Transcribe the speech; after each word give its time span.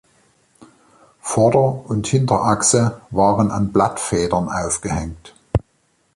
Vorder- 1.19 1.87
und 1.87 2.07
Hinterachse 2.07 2.99
waren 3.11 3.51
an 3.51 3.71
Blattfedern 3.71 4.49
aufgehängt. 4.49 5.35